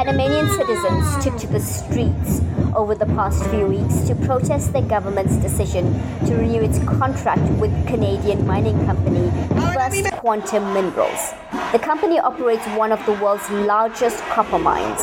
Panamanian 0.00 0.48
citizens 0.56 1.22
took 1.22 1.36
to 1.36 1.46
the 1.46 1.60
streets 1.60 2.40
over 2.74 2.94
the 2.94 3.04
past 3.04 3.44
few 3.50 3.66
weeks 3.66 4.00
to 4.08 4.14
protest 4.14 4.72
the 4.72 4.80
government's 4.80 5.36
decision 5.36 5.92
to 6.26 6.36
renew 6.36 6.62
its 6.62 6.78
contract 6.84 7.46
with 7.60 7.70
Canadian 7.86 8.46
mining 8.46 8.82
company 8.86 9.30
First 9.74 10.10
Quantum 10.12 10.72
Minerals. 10.72 11.34
The 11.72 11.78
company 11.78 12.18
operates 12.18 12.64
one 12.68 12.92
of 12.92 13.04
the 13.04 13.12
world's 13.12 13.46
largest 13.50 14.24
copper 14.24 14.58
mines. 14.58 15.02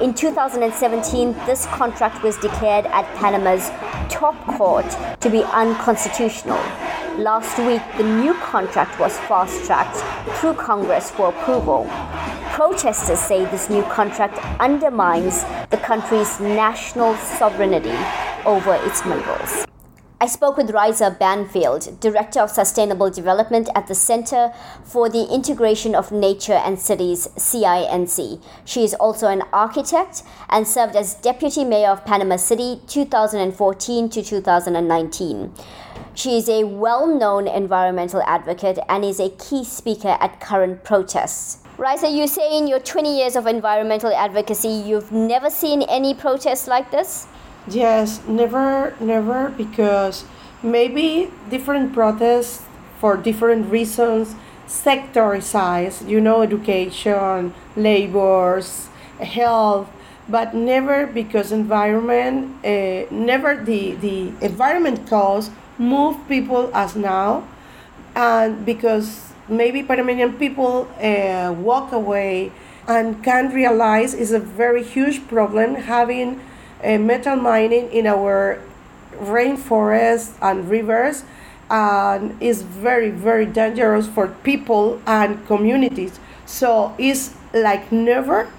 In 0.00 0.14
2017, 0.14 1.32
this 1.44 1.66
contract 1.66 2.22
was 2.22 2.36
declared 2.36 2.86
at 2.86 3.04
Panama's 3.16 3.70
top 4.08 4.36
court 4.56 4.86
to 5.22 5.28
be 5.28 5.42
unconstitutional. 5.42 6.62
Last 7.18 7.58
week, 7.66 7.82
the 7.96 8.04
new 8.04 8.34
contract 8.34 9.00
was 9.00 9.18
fast 9.26 9.64
tracked 9.64 9.96
through 10.38 10.54
Congress 10.54 11.10
for 11.10 11.30
approval. 11.30 11.90
Protesters 12.56 13.18
say 13.18 13.44
this 13.44 13.68
new 13.68 13.82
contract 13.82 14.38
undermines 14.58 15.44
the 15.68 15.76
country's 15.76 16.40
national 16.40 17.14
sovereignty 17.16 17.94
over 18.46 18.76
its 18.86 19.04
minerals. 19.04 19.66
I 20.22 20.26
spoke 20.26 20.56
with 20.56 20.70
Raisa 20.70 21.10
Banfield, 21.10 22.00
Director 22.00 22.40
of 22.40 22.48
Sustainable 22.50 23.10
Development 23.10 23.68
at 23.74 23.88
the 23.88 23.94
Center 23.94 24.54
for 24.82 25.10
the 25.10 25.30
Integration 25.30 25.94
of 25.94 26.10
Nature 26.10 26.54
and 26.54 26.78
Cities, 26.78 27.28
CINC. 27.36 28.42
She 28.64 28.84
is 28.84 28.94
also 28.94 29.28
an 29.28 29.42
architect 29.52 30.22
and 30.48 30.66
served 30.66 30.96
as 30.96 31.12
Deputy 31.16 31.62
Mayor 31.62 31.90
of 31.90 32.06
Panama 32.06 32.36
City 32.36 32.80
2014 32.86 34.08
to 34.08 34.22
2019. 34.22 35.52
She 36.16 36.38
is 36.38 36.48
a 36.48 36.64
well 36.64 37.06
known 37.06 37.46
environmental 37.46 38.22
advocate 38.22 38.78
and 38.88 39.04
is 39.04 39.20
a 39.20 39.28
key 39.28 39.64
speaker 39.64 40.16
at 40.18 40.40
current 40.40 40.82
protests. 40.82 41.58
Raisa, 41.76 42.08
you 42.08 42.26
say 42.26 42.56
in 42.56 42.66
your 42.66 42.80
20 42.80 43.18
years 43.18 43.36
of 43.36 43.46
environmental 43.46 44.10
advocacy, 44.14 44.68
you've 44.70 45.12
never 45.12 45.50
seen 45.50 45.82
any 45.82 46.14
protests 46.14 46.66
like 46.66 46.90
this? 46.90 47.26
Yes, 47.68 48.26
never, 48.26 48.96
never, 48.98 49.50
because 49.50 50.24
maybe 50.62 51.30
different 51.50 51.92
protests 51.92 52.64
for 52.98 53.18
different 53.18 53.70
reasons, 53.70 54.36
sector 54.66 55.38
size, 55.42 56.02
you 56.02 56.22
know, 56.22 56.40
education, 56.40 57.52
labors, 57.76 58.88
health, 59.20 59.90
but 60.30 60.54
never 60.54 61.06
because 61.06 61.52
environment, 61.52 62.64
uh, 62.64 63.04
never 63.10 63.62
the, 63.62 63.92
the 63.96 64.32
environment 64.40 65.06
cause 65.06 65.50
move 65.78 66.16
people 66.28 66.70
as 66.74 66.96
now, 66.96 67.46
and 68.14 68.64
because 68.64 69.32
maybe 69.48 69.82
Panamanian 69.82 70.32
people 70.34 70.88
uh, 71.00 71.52
walk 71.52 71.92
away 71.92 72.52
and 72.88 73.22
can 73.22 73.52
realize 73.52 74.14
is 74.14 74.32
a 74.32 74.38
very 74.38 74.82
huge 74.82 75.26
problem 75.28 75.74
having 75.74 76.40
uh, 76.82 76.98
metal 76.98 77.36
mining 77.36 77.90
in 77.90 78.06
our 78.06 78.60
rainforests 79.18 80.34
and 80.42 80.68
rivers 80.68 81.24
and 81.70 82.40
is 82.40 82.62
very 82.62 83.10
very 83.10 83.46
dangerous 83.46 84.06
for 84.06 84.28
people 84.44 85.00
and 85.06 85.46
communities. 85.46 86.20
So 86.44 86.94
it's 86.98 87.34
like 87.52 87.90
never 87.90 88.50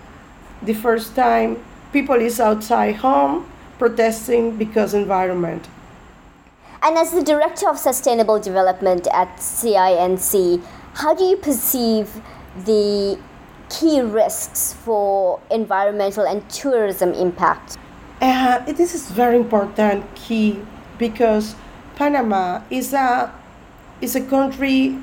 the 0.61 0.73
first 0.73 1.15
time 1.15 1.63
people 1.93 2.15
is 2.15 2.39
outside 2.39 2.97
home 2.97 3.49
protesting 3.77 4.57
because 4.57 4.93
environment 4.93 5.67
and 6.87 6.97
as 6.97 7.11
the 7.11 7.21
director 7.21 7.67
of 7.67 7.77
sustainable 7.77 8.39
development 8.39 9.07
at 9.11 9.27
CINC 9.37 10.63
how 10.93 11.13
do 11.13 11.25
you 11.25 11.35
perceive 11.35 12.21
the 12.65 13.19
key 13.69 13.99
risks 13.99 14.71
for 14.71 15.41
environmental 15.51 16.25
and 16.25 16.49
tourism 16.49 17.11
impact 17.11 17.77
uh, 18.21 18.59
this 18.71 18.95
is 18.95 19.11
very 19.11 19.35
important 19.35 20.03
key 20.15 20.59
because 20.97 21.55
Panama 21.97 22.61
is 22.69 22.93
a 22.93 23.33
is 23.99 24.15
a 24.15 24.21
country 24.21 24.97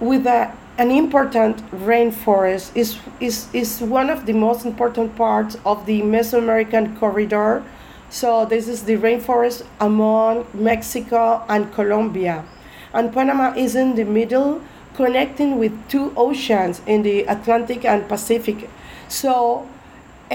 with 0.00 0.26
a, 0.26 0.52
an 0.78 0.90
important 0.90 1.56
rainforest. 1.70 2.74
is 2.74 2.98
is 3.20 3.46
is 3.52 3.80
one 3.80 4.10
of 4.10 4.26
the 4.26 4.32
most 4.32 4.66
important 4.66 5.14
parts 5.16 5.56
of 5.64 5.86
the 5.86 6.02
Mesoamerican 6.02 6.98
corridor. 6.98 7.62
So 8.10 8.46
this 8.46 8.68
is 8.68 8.84
the 8.84 8.96
rainforest 8.96 9.66
among 9.80 10.46
Mexico 10.54 11.44
and 11.48 11.72
Colombia, 11.72 12.44
and 12.92 13.12
Panama 13.12 13.52
is 13.54 13.76
in 13.76 13.96
the 13.96 14.04
middle, 14.04 14.62
connecting 14.94 15.58
with 15.58 15.72
two 15.88 16.12
oceans 16.16 16.80
in 16.86 17.02
the 17.02 17.24
Atlantic 17.24 17.84
and 17.84 18.08
Pacific. 18.08 18.70
So 19.08 19.68
uh, 20.30 20.34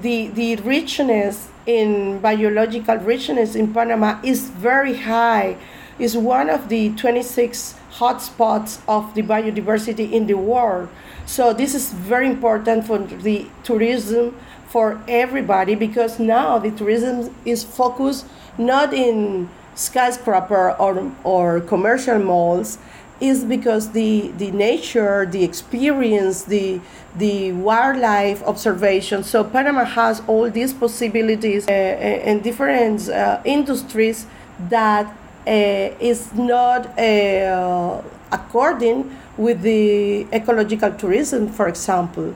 the 0.00 0.30
the 0.34 0.56
richness 0.56 1.48
in 1.66 2.20
biological 2.20 2.96
richness 2.98 3.56
in 3.56 3.74
Panama 3.74 4.20
is 4.22 4.48
very 4.48 4.96
high. 4.96 5.56
It's 5.98 6.14
one 6.14 6.48
of 6.48 6.68
the 6.68 6.90
26 6.94 7.74
hotspots 7.98 8.78
of 8.86 9.14
the 9.14 9.22
biodiversity 9.22 10.12
in 10.12 10.28
the 10.28 10.34
world. 10.34 10.88
So 11.26 11.52
this 11.52 11.74
is 11.74 11.92
very 11.92 12.28
important 12.28 12.86
for 12.86 12.98
the 12.98 13.46
tourism 13.64 14.36
for 14.68 15.00
everybody 15.08 15.74
because 15.74 16.18
now 16.18 16.58
the 16.58 16.70
tourism 16.70 17.34
is 17.44 17.64
focused 17.64 18.26
not 18.58 18.92
in 18.92 19.48
skyscraper 19.74 20.72
or, 20.72 21.12
or 21.24 21.60
commercial 21.60 22.18
malls 22.18 22.78
is 23.20 23.44
because 23.44 23.92
the, 23.92 24.32
the 24.38 24.50
nature, 24.52 25.26
the 25.26 25.42
experience, 25.42 26.44
the, 26.44 26.80
the 27.16 27.52
wildlife 27.52 28.42
observation. 28.44 29.24
So 29.24 29.42
Panama 29.42 29.84
has 29.84 30.22
all 30.26 30.48
these 30.50 30.72
possibilities 30.72 31.66
uh, 31.66 31.70
and 31.70 32.40
uh, 32.40 32.42
different 32.42 33.08
uh, 33.08 33.40
industries 33.44 34.26
that 34.68 35.06
uh, 35.06 35.50
is 35.50 36.32
not 36.34 36.96
uh, 36.98 38.02
according 38.30 39.16
with 39.36 39.62
the 39.62 40.26
ecological 40.32 40.92
tourism, 40.92 41.48
for 41.48 41.68
example. 41.68 42.34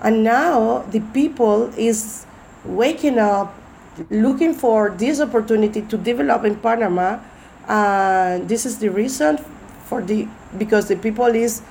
And 0.00 0.24
now 0.24 0.84
the 0.90 1.00
people 1.12 1.72
is 1.76 2.26
waking 2.64 3.18
up, 3.18 3.54
looking 4.10 4.54
for 4.54 4.90
this 4.90 5.20
opportunity 5.20 5.82
to 5.82 5.96
develop 5.96 6.44
in 6.44 6.56
Panama. 6.56 7.18
And 7.68 8.48
this 8.48 8.64
is 8.64 8.78
the 8.78 8.88
reason 8.88 9.38
for 9.84 10.02
the 10.02 10.26
because 10.58 10.88
the 10.88 10.96
people 10.96 11.26
is 11.26 11.62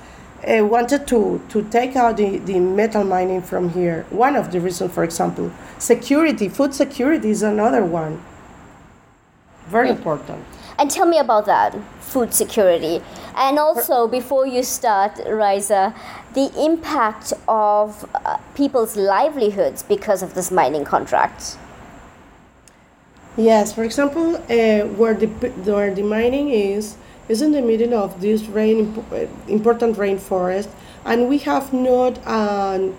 uh, 0.46 0.64
wanted 0.64 1.06
to, 1.06 1.40
to 1.50 1.62
take 1.64 1.96
out 1.96 2.16
the, 2.16 2.38
the 2.38 2.58
metal 2.58 3.04
mining 3.04 3.42
from 3.42 3.68
here. 3.70 4.06
One 4.10 4.36
of 4.36 4.52
the 4.52 4.60
reasons, 4.60 4.92
for 4.92 5.04
example, 5.04 5.52
security, 5.78 6.48
food 6.48 6.74
security 6.74 7.30
is 7.30 7.42
another 7.42 7.84
one. 7.84 8.22
Very 9.66 9.90
important. 9.90 10.44
And 10.80 10.90
tell 10.90 11.04
me 11.04 11.18
about 11.18 11.44
that, 11.44 11.76
food 12.00 12.32
security. 12.32 13.02
And 13.36 13.58
also, 13.58 14.08
before 14.08 14.46
you 14.46 14.62
start, 14.62 15.20
Raisa, 15.28 15.94
the 16.32 16.50
impact 16.58 17.34
of 17.46 18.08
uh, 18.14 18.38
people's 18.54 18.96
livelihoods 18.96 19.82
because 19.82 20.22
of 20.22 20.32
this 20.32 20.50
mining 20.50 20.86
contract. 20.86 21.58
Yes, 23.36 23.74
for 23.74 23.84
example, 23.84 24.36
uh, 24.36 24.86
where, 24.96 25.12
the, 25.12 25.26
where 25.26 25.94
the 25.94 26.02
mining 26.02 26.48
is, 26.48 26.96
is 27.28 27.42
in 27.42 27.52
the 27.52 27.60
middle 27.60 27.94
of 27.94 28.22
this 28.22 28.44
rain, 28.46 29.04
important 29.48 29.98
rainforest, 29.98 30.70
and 31.04 31.28
we 31.28 31.38
have 31.38 31.74
not 31.74 32.26
um, 32.26 32.96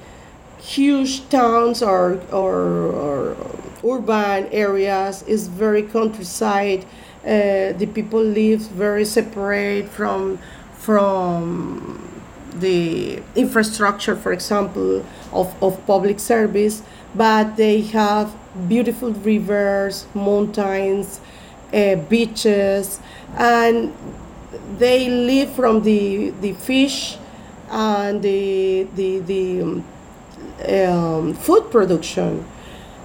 huge 0.59 1.27
towns 1.29 1.81
or, 1.81 2.21
or, 2.31 2.61
or, 2.93 3.37
urban 3.83 4.45
areas. 4.51 5.23
It's 5.27 5.47
very 5.47 5.81
countryside. 5.81 6.85
Uh, 7.23 7.73
the 7.73 7.87
people 7.93 8.21
live 8.23 8.61
very 8.61 9.05
separate 9.05 9.87
from 9.89 10.39
from 10.73 12.01
the 12.55 13.21
infrastructure, 13.35 14.15
for 14.15 14.31
example, 14.33 15.05
of, 15.31 15.63
of 15.63 15.85
public 15.85 16.19
service, 16.19 16.81
but 17.13 17.55
they 17.55 17.81
have 17.81 18.35
beautiful 18.67 19.11
rivers, 19.13 20.07
mountains, 20.13 21.21
uh, 21.73 21.95
beaches, 21.95 22.99
and 23.37 23.93
they 24.77 25.09
live 25.09 25.53
from 25.53 25.83
the, 25.83 26.31
the 26.41 26.53
fish 26.53 27.17
and 27.69 28.21
the, 28.21 28.87
the, 28.95 29.19
the 29.19 29.61
um, 30.67 31.33
food 31.33 31.69
production 31.71 32.45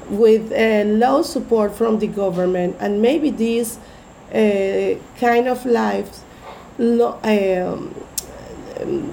with 0.09 0.53
uh, 0.53 0.89
low 0.89 1.23
support 1.23 1.75
from 1.75 1.99
the 1.99 2.07
government. 2.07 2.77
And 2.81 3.03
maybe 3.03 3.31
this 3.31 3.79
uh, 4.35 4.95
kind 5.19 5.49
of 5.49 5.65
lives 5.65 6.23
lo- 6.79 7.19
um, 7.23 7.95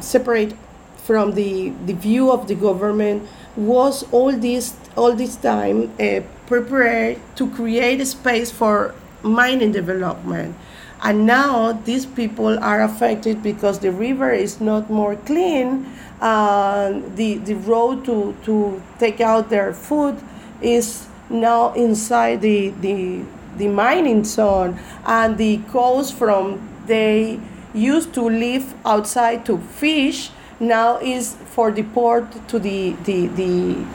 separate 0.02 0.56
from 0.98 1.34
the, 1.34 1.70
the 1.86 1.94
view 1.94 2.32
of 2.32 2.48
the 2.48 2.56
government 2.56 3.28
was 3.56 4.04
all 4.12 4.32
this 4.32 4.74
all 4.96 5.14
this 5.14 5.36
time 5.36 5.92
uh, 6.00 6.22
prepared 6.48 7.20
to 7.36 7.50
create 7.52 8.00
a 8.00 8.06
space 8.06 8.52
for 8.52 8.96
mining 9.22 9.72
development. 9.72 10.56
And 11.04 11.26
now 11.26 11.74
these 11.74 12.06
people 12.06 12.58
are 12.60 12.82
affected 12.82 13.44
because 13.44 13.80
the 13.80 13.92
river 13.92 14.32
is 14.32 14.62
not 14.62 14.90
more 14.90 15.16
clean 15.16 15.86
and 16.22 17.18
the, 17.18 17.38
the 17.40 17.56
road 17.56 18.06
to, 18.06 18.36
to 18.46 18.82
take 19.00 19.20
out 19.20 19.50
their 19.50 19.74
food 19.74 20.18
is 20.62 21.08
now 21.30 21.74
inside 21.74 22.42
the, 22.42 22.70
the, 22.70 23.24
the 23.58 23.68
mining 23.68 24.24
zone 24.24 24.80
and 25.06 25.38
the 25.38 25.60
cows 25.72 26.12
from 26.12 26.70
they 26.86 27.40
used 27.74 28.14
to 28.14 28.22
live 28.22 28.74
outside 28.86 29.46
to 29.46 29.58
fish 29.58 30.32
now 30.60 30.98
is 31.00 31.36
for 31.46 31.72
the 31.72 31.84
port 31.84 32.26
to 32.48 32.60
the 32.60 32.94
the 33.04 33.28
the, 33.28 33.86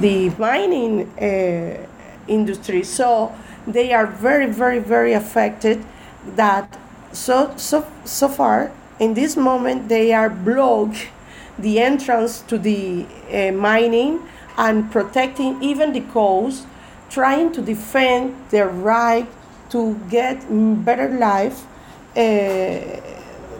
the 0.00 0.30
mining 0.38 1.08
uh, 1.18 1.86
industry. 2.28 2.82
So 2.82 3.32
they 3.66 3.92
are 3.92 4.06
very 4.06 4.46
very 4.46 4.78
very 4.78 5.12
affected 5.12 5.84
that 6.36 6.78
so 7.12 7.52
so 7.56 7.86
so 8.04 8.28
far 8.28 8.72
in 8.98 9.14
this 9.14 9.36
moment 9.36 9.88
they 9.88 10.12
are 10.12 10.30
blocked 10.30 11.08
the 11.58 11.78
entrance 11.78 12.40
to 12.40 12.58
the 12.58 13.06
uh, 13.32 13.52
mining 13.52 14.20
and 14.56 14.90
protecting 14.90 15.62
even 15.62 15.92
the 15.92 16.00
coast, 16.00 16.66
trying 17.12 17.52
to 17.52 17.60
defend 17.60 18.34
their 18.50 18.68
right 18.68 19.28
to 19.68 19.94
get 20.08 20.42
better 20.84 21.08
life 21.10 21.66
uh, 22.16 23.00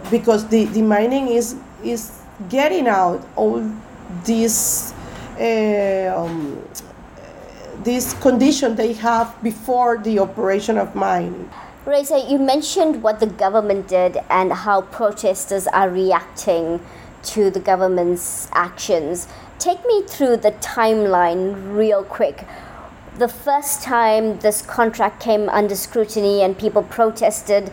because 0.09 0.47
the, 0.47 0.65
the 0.65 0.81
mining 0.81 1.27
is 1.27 1.55
is 1.83 2.19
getting 2.49 2.87
out 2.87 3.25
all 3.35 3.61
this 4.25 4.93
uh, 5.39 6.13
um, 6.15 6.61
this 7.83 8.13
condition 8.15 8.75
they 8.75 8.93
have 8.93 9.35
before 9.43 9.97
the 9.97 10.19
operation 10.19 10.77
of 10.77 10.95
mining. 10.95 11.49
Raisa, 11.85 12.25
you 12.29 12.39
mentioned 12.39 13.03
what 13.03 13.19
the 13.19 13.27
government 13.27 13.87
did 13.87 14.17
and 14.29 14.53
how 14.53 14.81
protesters 14.81 15.67
are 15.67 15.89
reacting 15.89 16.79
to 17.23 17.49
the 17.49 17.59
government's 17.59 18.47
actions. 18.53 19.27
Take 19.59 19.85
me 19.85 20.03
through 20.03 20.37
the 20.37 20.51
timeline 20.53 21.75
real 21.75 22.03
quick. 22.03 22.45
The 23.15 23.27
first 23.27 23.83
time 23.83 24.39
this 24.39 24.63
contract 24.63 25.21
came 25.21 25.47
under 25.49 25.75
scrutiny 25.75 26.41
and 26.41 26.57
people 26.57 26.81
protested, 26.81 27.71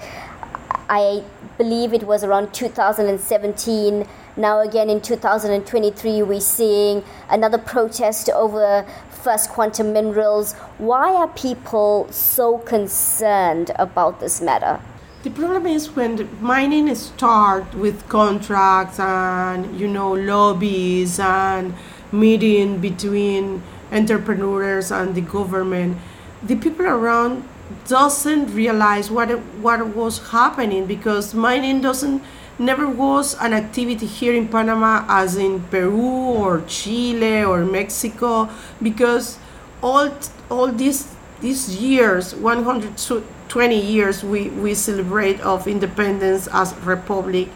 I 0.91 1.25
believe 1.57 1.95
it 1.95 2.03
was 2.03 2.23
around 2.23 2.53
2017. 2.53 4.07
Now, 4.37 4.61
again 4.61 4.91
in 4.91 5.01
2023, 5.01 6.23
we're 6.25 6.41
seeing 6.41 7.03
another 7.31 7.57
protest 7.57 8.29
over 8.29 8.85
First 9.11 9.49
Quantum 9.49 9.95
Minerals. 9.95 10.53
Why 10.77 11.15
are 11.15 11.29
people 11.29 12.13
so 12.13 12.59
concerned 12.59 13.71
about 13.77 14.21
this 14.21 14.43
matter? 14.43 14.79
The 15.23 15.31
problem 15.31 15.67
is 15.67 15.97
when 15.97 16.29
mining 16.43 16.95
start 16.95 17.75
with 17.75 18.07
contracts 18.11 19.01
and 19.01 19.81
you 19.81 19.89
know 19.89 20.13
lobbies 20.13 21.19
and 21.19 21.75
meeting 22.13 22.79
between 22.79 23.63
entrepreneurs 23.93 24.91
and 24.91 25.15
the 25.15 25.21
government, 25.21 25.99
the 26.43 26.57
people 26.57 26.87
around 26.87 27.45
doesn't 27.87 28.53
realize 28.55 29.11
what 29.11 29.31
what 29.63 29.95
was 29.95 30.31
happening 30.31 30.87
because 30.87 31.35
mining 31.35 31.81
doesn't 31.81 32.23
never 32.59 32.89
was 32.89 33.35
an 33.41 33.53
activity 33.53 34.07
here 34.07 34.35
in 34.35 34.47
Panama 34.49 35.05
as 35.09 35.37
in 35.37 35.61
Peru 35.71 36.35
or 36.37 36.63
Chile 36.67 37.43
or 37.45 37.65
Mexico 37.65 38.49
because 38.83 39.39
all 39.83 40.11
all 40.51 40.69
these 40.69 41.15
these 41.41 41.81
years 41.81 42.35
120 42.35 43.81
years 43.81 44.23
we, 44.23 44.51
we 44.51 44.75
celebrate 44.75 45.41
of 45.41 45.67
independence 45.67 46.49
as 46.53 46.75
republic. 46.85 47.49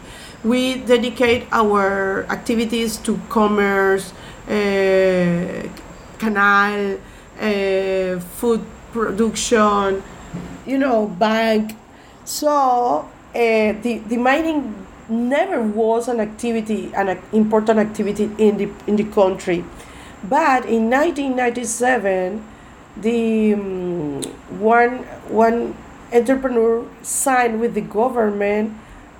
We 0.43 0.75
dedicate 0.75 1.47
our 1.51 2.25
activities 2.29 2.97
to 2.97 3.19
commerce 3.29 4.13
uh, 4.47 5.67
canal 6.19 6.97
uh, 7.39 8.19
food 8.37 8.65
production 8.91 10.03
you 10.65 10.77
know 10.77 11.07
bank 11.07 11.75
so 12.23 12.49
uh, 12.49 13.05
the, 13.33 14.01
the 14.07 14.17
mining 14.17 14.85
never 15.09 15.61
was 15.61 16.07
an 16.07 16.19
activity 16.19 16.91
an 16.95 17.19
important 17.31 17.79
activity 17.79 18.29
in 18.37 18.57
the 18.57 18.69
in 18.87 18.95
the 18.95 19.03
country 19.03 19.63
but 20.23 20.65
in 20.65 20.89
1997 20.89 22.43
the 22.97 23.53
um, 23.53 24.21
one 24.59 24.99
one 25.27 25.75
entrepreneur 26.13 26.85
signed 27.03 27.59
with 27.59 27.73
the 27.73 27.81
government 27.81 28.73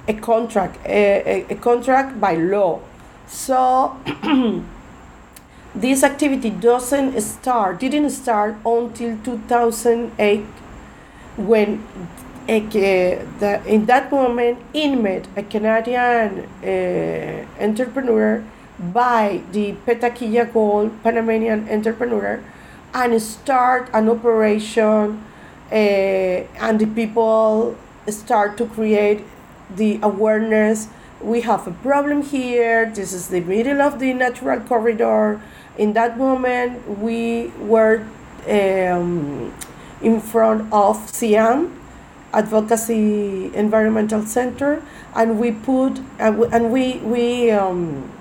a 0.07 0.13
contract, 0.13 0.77
a, 0.85 1.45
a, 1.49 1.53
a 1.53 1.55
contract 1.55 2.19
by 2.19 2.35
law. 2.35 2.79
So 3.27 3.97
this 5.75 6.03
activity 6.03 6.49
doesn't 6.49 7.19
start, 7.21 7.79
didn't 7.79 8.09
start 8.09 8.55
until 8.65 9.17
2008 9.23 10.45
when 11.37 11.85
the, 12.47 13.61
in 13.65 13.85
that 13.87 14.11
moment 14.11 14.59
Inmet, 14.73 15.25
a 15.35 15.43
Canadian 15.43 16.47
uh, 16.63 17.63
entrepreneur, 17.63 18.43
by 18.79 19.41
the 19.51 19.73
Petaquilla 19.85 20.51
Gold 20.51 20.91
Panamanian 21.03 21.69
entrepreneur 21.69 22.43
and 22.93 23.21
start 23.21 23.89
an 23.93 24.09
operation 24.09 25.23
uh, 25.71 25.75
and 25.75 26.79
the 26.79 26.85
people 26.87 27.77
start 28.07 28.57
to 28.57 28.65
create 28.67 29.23
the 29.73 29.99
awareness. 30.01 30.89
We 31.21 31.41
have 31.41 31.67
a 31.67 31.71
problem 31.71 32.21
here. 32.21 32.91
This 32.93 33.13
is 33.13 33.29
the 33.29 33.41
middle 33.41 33.81
of 33.81 33.99
the 33.99 34.13
natural 34.13 34.59
corridor 34.59 35.41
in 35.77 35.93
that 35.93 36.17
moment 36.17 36.99
we 36.99 37.47
were 37.59 38.05
um, 38.47 39.53
in 40.01 40.19
front 40.21 40.61
of 40.71 40.97
CIAM 41.11 41.71
advocacy 42.33 43.53
environmental 43.55 44.25
center 44.25 44.83
and 45.15 45.39
we 45.39 45.51
put 45.51 46.01
and 46.19 46.71
we, 46.71 46.97
we, 46.97 47.51
um, 47.51 48.11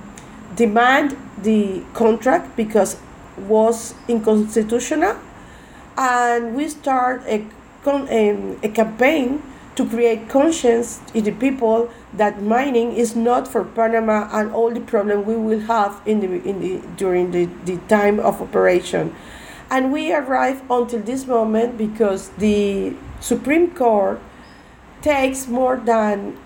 demand 0.55 1.17
the 1.43 1.83
contract 1.95 2.57
because 2.57 2.97
was 3.37 3.95
unconstitutional 4.09 5.17
and 5.99 6.55
we 6.55 6.69
start 6.69 7.23
a, 7.27 7.45
um, 7.87 8.59
a 8.63 8.69
campaign 8.69 9.43
to 9.77 9.89
create 9.89 10.29
conscience 10.29 11.01
in 11.15 11.25
the 11.25 11.33
people 11.33 11.91
that 12.13 12.43
mining 12.43 12.93
is 12.93 13.17
not 13.17 13.49
for 13.49 13.65
Panama 13.65 14.29
and 14.33 14.53
all 14.53 14.71
the 14.71 14.81
problem 14.81 15.25
we 15.25 15.37
will 15.37 15.61
have 15.61 16.01
in 16.07 16.21
the, 16.21 16.49
in 16.49 16.61
the 16.61 16.87
during 16.97 17.33
the, 17.33 17.47
the 17.65 17.77
time 17.89 18.21
of 18.21 18.41
operation. 18.41 19.15
And 19.71 19.93
we 19.93 20.13
arrive 20.13 20.63
until 20.71 21.01
this 21.01 21.27
moment 21.27 21.77
because 21.77 22.29
the 22.39 22.95
Supreme 23.21 23.71
Court 23.75 24.21
takes 25.03 25.49
more 25.49 25.77
than 25.77 26.39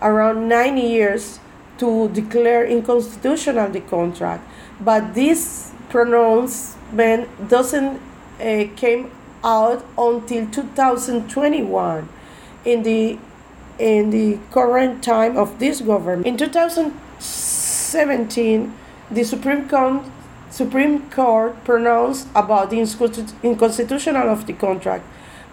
around 0.00 0.48
nine 0.48 0.76
years 0.76 1.40
to 1.78 2.08
declare 2.10 2.66
unconstitutional 2.68 3.70
the 3.70 3.80
contract. 3.80 4.46
But 4.80 5.14
this 5.14 5.72
pronouncement 5.88 7.48
doesn't 7.48 8.00
uh, 8.40 8.64
came 8.76 9.10
out 9.42 9.84
until 9.98 10.46
2021 10.50 12.08
in 12.64 12.82
the 12.82 13.18
in 13.78 14.10
the 14.10 14.38
current 14.50 15.02
time 15.02 15.38
of 15.38 15.58
this 15.58 15.80
government. 15.80 16.26
In 16.26 16.36
2017, 16.36 18.74
the 19.10 19.24
Supreme 19.24 19.66
Court 19.68 20.02
Supreme 20.50 21.08
Court 21.10 21.64
pronounced 21.64 22.28
about 22.34 22.68
the 22.70 22.78
inconstitutional 23.42 24.28
of 24.28 24.46
the 24.46 24.52
contract, 24.52 25.04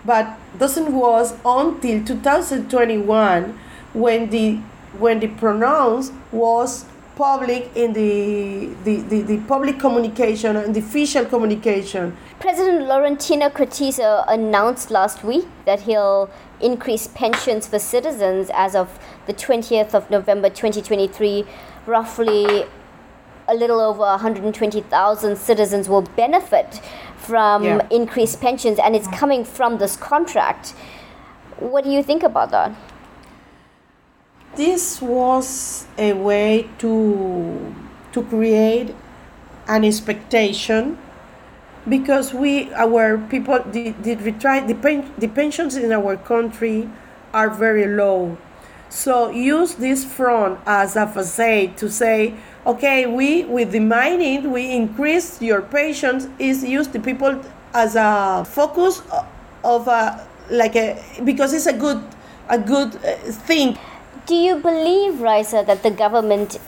but 0.04 0.38
doesn't 0.58 0.92
was 0.92 1.34
until 1.46 2.04
2021 2.04 3.58
when 3.94 4.30
the 4.30 4.60
when 5.00 5.20
the 5.20 5.28
pronounce 5.28 6.12
was 6.32 6.86
public 7.18 7.76
in 7.76 7.94
the, 7.94 8.70
the, 8.84 9.02
the, 9.02 9.22
the, 9.24 9.38
public 9.48 9.80
communication 9.80 10.56
and 10.56 10.76
the 10.76 10.80
official 10.80 11.26
communication. 11.26 12.16
President 12.40 12.84
Laurentino 12.84 13.52
Cortizo 13.52 14.24
announced 14.28 14.92
last 14.92 15.24
week 15.24 15.46
that 15.66 15.82
he'll 15.82 16.30
increase 16.62 17.08
pensions 17.08 17.68
for 17.68 17.80
citizens 17.80 18.50
as 18.54 18.76
of 18.76 19.00
the 19.26 19.34
20th 19.34 19.94
of 19.94 20.10
November 20.10 20.50
2023. 20.50 21.46
Roughly 21.86 22.66
a 23.50 23.56
little 23.56 23.80
over 23.80 24.00
120,000 24.00 25.38
citizens 25.38 25.88
will 25.88 26.02
benefit 26.02 26.82
from 27.16 27.64
yeah. 27.64 27.88
increased 27.90 28.42
pensions, 28.42 28.78
and 28.78 28.96
it's 28.96 29.08
coming 29.08 29.46
from 29.46 29.78
this 29.78 29.96
contract. 29.96 30.70
What 31.60 31.84
do 31.84 31.90
you 31.90 32.04
think 32.04 32.24
about 32.24 32.52
that? 32.52 32.76
this 34.58 35.00
was 35.02 35.86
a 36.00 36.14
way 36.14 36.68
to 36.80 37.74
to 38.12 38.24
create 38.24 38.94
an 39.68 39.86
expectation 39.86 40.98
because 41.90 42.34
we 42.34 42.72
our 42.74 43.18
people 43.30 43.60
the 43.72 43.92
the 44.04 44.16
retry 44.18 44.66
the, 44.68 44.76
pen, 44.76 45.12
the 45.18 45.28
pensions 45.28 45.76
in 45.78 45.92
our 45.92 46.18
country 46.18 46.90
are 47.34 47.50
very 47.50 47.86
low 47.88 48.38
So 48.90 49.32
use 49.32 49.76
this 49.76 50.06
front 50.06 50.60
as 50.66 50.96
a 50.96 51.08
facade 51.08 51.78
to 51.78 51.90
say, 51.90 52.36
okay, 52.66 53.06
we 53.06 53.44
with 53.44 53.72
the 53.72 53.82
mining 53.82 54.52
we 54.52 54.72
increase 54.72 55.42
your 55.42 55.62
pensions 55.62 56.30
Is 56.40 56.64
use 56.64 56.88
the 56.88 57.00
people 57.00 57.42
as 57.74 57.96
a 57.96 58.46
focus 58.48 59.02
of 59.64 59.88
a 59.88 60.26
like 60.50 60.76
a 60.76 61.04
because 61.24 61.54
it's 61.54 61.66
a 61.68 61.74
good 61.74 62.02
a 62.50 62.58
good 62.58 62.96
uh, 63.04 63.16
thing. 63.48 63.78
Do 64.26 64.36
you 64.36 64.58
believe, 64.58 65.22
Raisa, 65.22 65.64
that 65.68 65.84
the 65.84 65.92
government 65.92 66.60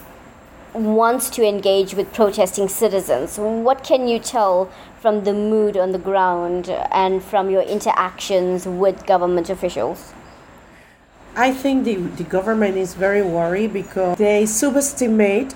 wants 0.74 1.30
to 1.32 1.44
engage 1.44 1.94
with 1.94 2.14
protesting 2.14 2.68
citizens? 2.70 3.38
What 3.38 3.84
can 3.84 4.08
you 4.08 4.20
tell 4.20 4.70
from 5.00 5.24
the 5.24 5.34
mood 5.34 5.78
on 5.78 5.92
the 5.92 5.98
ground 5.98 6.70
and 6.92 7.24
from 7.24 7.50
your 7.50 7.62
interactions 7.62 8.66
with 8.66 9.06
government 9.06 9.50
officials? 9.50 10.14
I 11.36 11.54
think 11.54 11.86
the, 11.86 11.96
the 11.96 12.24
government 12.24 12.78
is 12.78 12.96
very 12.96 13.22
worried 13.22 13.72
because 13.72 14.18
they 14.18 14.44
subestimate 14.44 15.56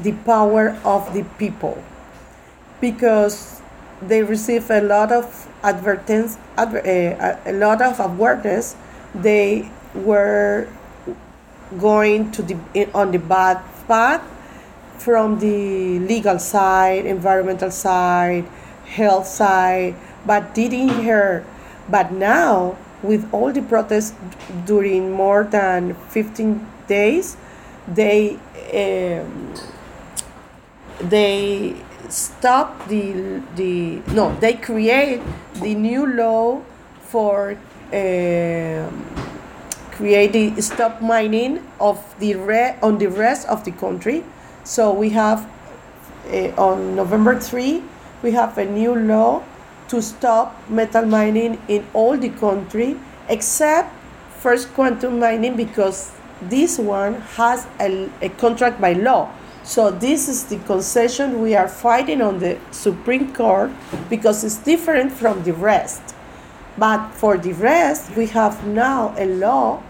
the 0.00 0.12
power 0.24 0.78
of 0.84 1.12
the 1.12 1.24
people 1.38 1.82
because 2.80 3.60
they 4.00 4.22
receive 4.22 4.70
a 4.70 4.80
lot 4.80 5.10
of 5.10 5.48
advertence, 5.62 6.38
adver, 6.56 6.78
uh, 6.78 7.36
a 7.44 7.52
lot 7.52 7.82
of 7.82 7.98
awareness. 8.00 8.76
They 9.14 9.70
were 9.94 10.68
going 11.78 12.30
to 12.32 12.42
the 12.42 12.56
on 12.94 13.10
the 13.10 13.18
bad 13.18 13.60
path 13.88 14.22
from 14.98 15.38
the 15.40 15.98
legal 15.98 16.38
side, 16.38 17.06
environmental 17.06 17.70
side, 17.70 18.46
health 18.88 19.26
side, 19.26 19.94
but 20.26 20.54
didn't 20.54 21.02
hear. 21.02 21.44
But 21.88 22.12
now, 22.12 22.76
with 23.02 23.28
all 23.32 23.52
the 23.52 23.62
protests 23.62 24.14
during 24.66 25.12
more 25.12 25.44
than 25.44 25.94
15 25.94 26.66
days, 26.86 27.36
they 27.86 28.38
um, 28.74 29.54
they 31.00 31.76
stop 32.08 32.88
the 32.88 33.42
the 33.56 34.00
no 34.12 34.34
they 34.40 34.54
create 34.54 35.20
the 35.60 35.74
new 35.74 36.06
law 36.06 36.60
for 37.02 37.56
um, 37.92 39.04
create 39.92 40.32
the 40.32 40.60
stop 40.60 41.00
mining 41.00 41.62
of 41.80 41.98
the 42.18 42.34
re- 42.34 42.76
on 42.82 42.98
the 42.98 43.06
rest 43.06 43.46
of 43.48 43.64
the 43.64 43.70
country 43.72 44.24
so 44.64 44.92
we 44.92 45.08
have 45.10 45.48
uh, 46.30 46.52
on 46.58 46.94
November 46.94 47.40
3, 47.40 47.82
we 48.22 48.32
have 48.32 48.58
a 48.58 48.64
new 48.64 48.94
law 48.94 49.42
to 49.88 50.02
stop 50.02 50.54
metal 50.68 51.04
mining 51.06 51.60
in 51.68 51.86
all 51.94 52.16
the 52.16 52.28
country 52.28 52.96
except 53.28 53.92
first 54.38 54.72
quantum 54.74 55.18
mining 55.18 55.56
because 55.56 56.12
this 56.42 56.78
one 56.78 57.14
has 57.36 57.66
a, 57.80 58.08
a 58.22 58.28
contract 58.28 58.80
by 58.80 58.92
law. 58.92 59.30
So 59.64 59.90
this 59.90 60.28
is 60.28 60.44
the 60.44 60.58
concession 60.58 61.42
we 61.42 61.54
are 61.54 61.68
fighting 61.68 62.22
on 62.22 62.38
the 62.38 62.58
Supreme 62.70 63.34
Court 63.34 63.70
because 64.08 64.44
it's 64.44 64.56
different 64.56 65.12
from 65.12 65.42
the 65.42 65.52
rest. 65.52 66.14
But 66.78 67.10
for 67.10 67.36
the 67.36 67.52
rest, 67.52 68.14
we 68.16 68.26
have 68.26 68.66
now 68.66 69.14
a 69.18 69.26
law 69.26 69.82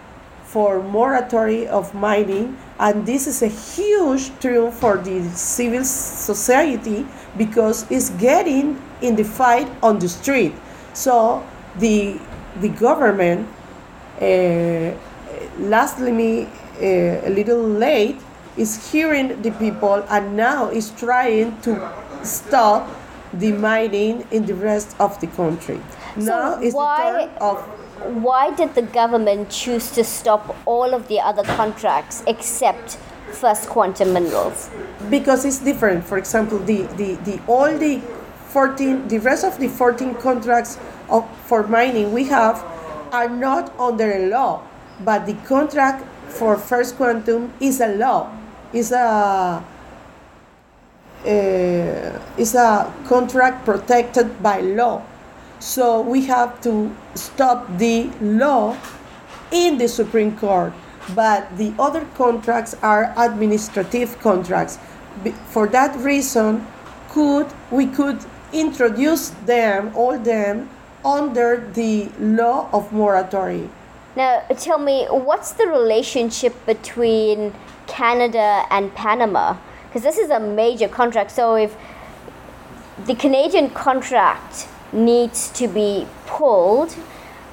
for 0.45 0.81
moratory 0.81 1.67
of 1.67 1.95
mining 1.95 2.57
and 2.79 3.07
this 3.07 3.27
is 3.27 3.43
a 3.43 3.49
huge 3.49 4.31
triumph 4.41 4.75
for 4.75 4.99
the 4.99 5.23
civil 5.31 5.85
society 5.85 7.07
because 7.37 7.91
it's 7.91 8.11
getting 8.11 8.81
in 9.03 9.17
the 9.17 9.25
fight 9.25 9.69
on 9.83 9.99
the 9.99 10.09
street. 10.09 10.55
So 10.95 11.45
the 11.79 12.21
the 12.61 12.69
government 12.69 13.49
uh, 14.21 14.95
lastly 15.59 16.13
me 16.13 16.47
uh, 16.81 17.27
a 17.27 17.31
little 17.31 17.63
late 17.63 18.21
is 18.57 18.91
hearing 18.91 19.41
the 19.43 19.51
people 19.53 20.05
and 20.09 20.37
now 20.37 20.69
is 20.69 20.91
trying 20.91 21.61
to 21.63 21.79
stop 22.23 22.89
the 23.33 23.53
mining 23.53 24.27
in 24.31 24.47
the 24.47 24.55
rest 24.55 24.97
of 24.99 25.21
the 25.21 25.27
country. 25.29 25.81
So 26.19 26.27
now 26.27 26.61
is 26.61 26.75
the 26.75 26.97
turn 26.97 27.31
of 27.41 27.78
why 28.23 28.55
did 28.55 28.75
the 28.75 28.83
government 28.83 29.51
choose 29.51 29.91
to 29.93 30.05
stop 30.05 30.57
all 30.67 30.95
of 30.95 31.09
the 31.09 31.21
other 31.21 31.43
contracts 31.43 32.23
except 32.27 32.97
First 33.33 33.69
Quantum 33.69 34.13
Minerals? 34.13 34.71
Because 35.11 35.45
it's 35.45 35.59
different. 35.59 36.05
For 36.05 36.19
example, 36.19 36.59
the, 36.59 36.83
the, 36.97 37.15
the 37.25 37.41
all 37.47 37.77
the 37.77 38.01
14 38.49 39.09
the 39.09 39.19
rest 39.19 39.45
of 39.45 39.59
the 39.59 39.69
14 39.69 40.15
contracts 40.15 40.79
of, 41.11 41.29
for 41.45 41.67
mining 41.67 42.13
we 42.13 42.25
have 42.25 42.65
are 43.13 43.29
not 43.29 43.73
under 43.79 44.11
a 44.13 44.29
law, 44.29 44.63
but 45.05 45.27
the 45.27 45.35
contract 45.47 46.05
for 46.29 46.57
First 46.57 46.97
Quantum 46.97 47.53
is 47.61 47.81
a 47.81 47.89
law. 47.89 48.35
Is 48.73 48.93
a 48.93 49.65
uh, 51.25 52.19
is 52.37 52.55
a 52.55 52.93
contract 53.07 53.65
protected 53.65 54.43
by 54.43 54.61
law. 54.61 55.03
So 55.61 56.01
we 56.01 56.27
have 56.27 56.61
to 56.63 56.95
stop 57.15 57.67
the 57.79 58.11
law 58.21 58.77
in 59.51 59.79
the 59.79 59.89
Supreme 59.89 60.37
Court. 60.37 60.73
But 61.15 61.57
the 61.57 61.73
other 61.79 62.07
contracts 62.15 62.75
are 62.83 63.15
administrative 63.17 64.19
contracts. 64.21 64.79
For 65.47 65.67
that 65.69 65.97
reason, 65.99 66.67
could 67.09 67.47
we 67.71 67.87
could 67.87 68.25
introduce 68.53 69.31
them, 69.47 69.93
all 69.95 70.19
them, 70.19 70.69
under 71.05 71.71
the 71.75 72.11
law 72.19 72.69
of 72.73 72.91
moratory. 72.91 73.69
Now, 74.17 74.41
tell 74.57 74.79
me, 74.79 75.07
what's 75.07 75.53
the 75.53 75.67
relationship 75.67 76.55
between 76.67 77.55
Canada 77.87 78.65
and 78.71 78.95
Panama? 78.95 79.57
Because 79.87 80.03
this 80.03 80.19
is 80.19 80.31
a 80.31 80.41
major 80.41 80.89
contract. 80.89 81.31
So, 81.31 81.55
if 81.55 81.77
the 83.07 83.15
Canadian 83.15 83.71
contract 83.71 84.69
needs 84.93 85.51
to 85.53 85.69
be 85.69 86.07
pulled 86.27 86.95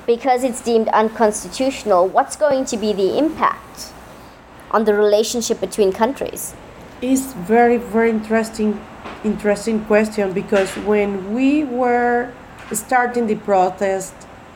because 0.05 0.43
it's 0.43 0.61
deemed 0.61 0.87
unconstitutional, 0.89 2.07
what's 2.07 2.35
going 2.35 2.65
to 2.65 2.77
be 2.77 2.93
the 2.93 3.17
impact 3.17 3.91
on 4.71 4.85
the 4.85 4.93
relationship 4.93 5.59
between 5.59 5.91
countries? 5.91 6.53
It's 7.01 7.33
very, 7.33 7.77
very 7.77 8.09
interesting, 8.09 8.79
interesting 9.23 9.83
question 9.85 10.33
because 10.33 10.75
when 10.77 11.33
we 11.33 11.63
were 11.63 12.31
starting 12.71 13.27
the 13.27 13.35
protest 13.35 14.13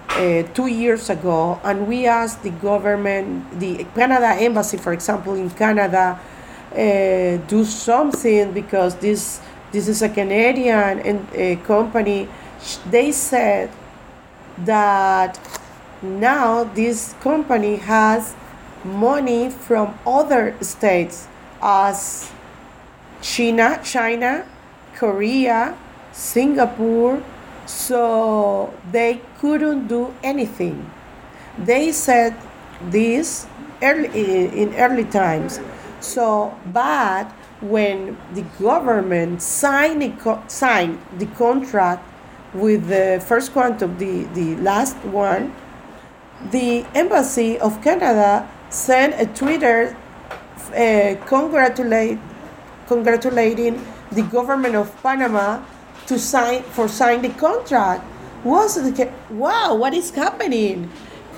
uh, 0.10 0.44
two 0.54 0.68
years 0.68 1.10
ago, 1.10 1.60
and 1.64 1.88
we 1.88 2.06
asked 2.06 2.44
the 2.44 2.50
government, 2.50 3.60
the 3.60 3.86
Canada 3.96 4.36
embassy, 4.40 4.78
for 4.78 4.94
example, 4.94 5.36
in 5.36 5.50
Canada, 5.50 6.20
uh, 6.72 7.38
do 7.48 7.66
something 7.66 8.52
because 8.52 8.96
this 8.96 9.42
this 9.72 9.88
is 9.88 10.02
a 10.02 10.10
Canadian 10.10 11.00
and, 11.00 11.20
uh, 11.30 11.64
company 11.64 12.28
they 12.90 13.12
said 13.12 13.70
that 14.58 15.40
now 16.02 16.64
this 16.64 17.14
company 17.22 17.78
has 17.78 18.36
money 18.84 19.50
from 19.50 19.98
other 20.06 20.56
states 20.62 21.28
as 21.62 22.32
China, 23.22 23.80
China, 23.84 24.46
Korea, 24.96 25.78
Singapore, 26.12 27.22
so 27.66 28.74
they 28.92 29.22
couldn't 29.40 29.88
do 29.88 30.14
anything. 30.24 30.90
They 31.58 31.92
said 31.92 32.36
this 32.82 33.46
early 33.82 34.48
in 34.62 34.74
early 34.76 35.06
times. 35.06 35.60
So, 36.00 36.56
but 36.72 37.26
when 37.62 38.18
the 38.34 38.44
government 38.60 39.42
signed 39.42 40.18
signed 40.48 41.00
the 41.18 41.26
contract 41.26 42.04
with 42.54 42.88
the 42.88 43.24
first 43.26 43.54
quantum, 43.54 43.98
the, 43.98 44.24
the 44.34 44.56
last 44.58 44.98
one, 45.06 45.54
the 46.52 46.86
Embassy 46.96 47.60
of 47.60 47.82
Canada 47.82 48.50
sent 48.70 49.20
a 49.20 49.26
Twitter 49.34 49.96
uh, 50.74 51.16
congratulate, 51.26 52.20
congratulating 52.88 53.82
the 54.12 54.24
government 54.24 54.76
of 54.76 54.96
Panama 55.02 55.62
to 56.08 56.18
sign 56.18 56.64
for 56.64 56.88
sign 56.88 57.22
the 57.22 57.30
contract. 57.30 58.04
Was 58.44 58.76
the 58.76 59.12
wow? 59.30 59.76
What 59.76 59.94
is 59.94 60.12
happening? 60.12 60.90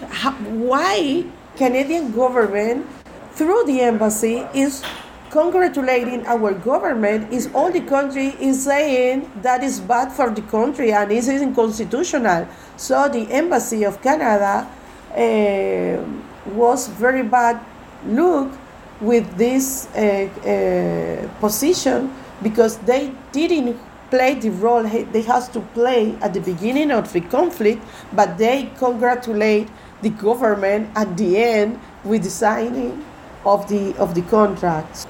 How, 0.09 0.31
why 0.31 1.25
Canadian 1.57 2.11
government 2.11 2.85
through 3.33 3.63
the 3.65 3.81
embassy 3.81 4.45
is 4.53 4.83
congratulating 5.31 6.27
our 6.27 6.53
government 6.53 7.31
is 7.31 7.49
all 7.55 7.71
the 7.71 7.81
country 7.81 8.35
is 8.39 8.65
saying 8.65 9.31
that 9.41 9.63
is 9.63 9.79
bad 9.79 10.11
for 10.11 10.29
the 10.29 10.41
country 10.43 10.91
and 10.91 11.11
is 11.11 11.29
unconstitutional. 11.29 12.47
So 12.75 13.07
the 13.07 13.31
embassy 13.31 13.83
of 13.85 14.01
Canada 14.01 14.67
uh, 15.15 16.03
was 16.51 16.89
very 16.89 17.23
bad 17.23 17.63
look 18.05 18.51
with 18.99 19.37
this 19.37 19.87
uh, 19.95 20.27
uh, 20.43 21.39
position 21.39 22.13
because 22.43 22.77
they 22.79 23.13
didn't 23.31 23.79
play 24.09 24.35
the 24.35 24.49
role 24.49 24.83
they 24.83 25.21
has 25.21 25.47
to 25.47 25.61
play 25.73 26.13
at 26.21 26.33
the 26.33 26.41
beginning 26.41 26.91
of 26.91 27.11
the 27.13 27.21
conflict, 27.21 27.81
but 28.11 28.37
they 28.37 28.69
congratulate 28.77 29.69
the 30.01 30.09
government 30.09 30.89
at 30.95 31.15
the 31.15 31.37
end 31.37 31.79
with 32.03 32.23
the 32.23 32.29
signing 32.29 33.05
of 33.45 33.67
the 33.69 33.95
of 33.97 34.13
the 34.13 34.21
contracts. 34.23 35.07